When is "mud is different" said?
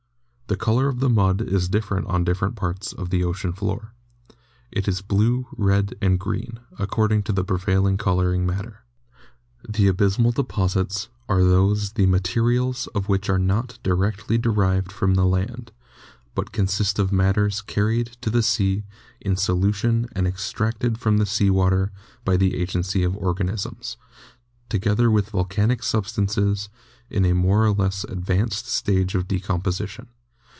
1.09-2.07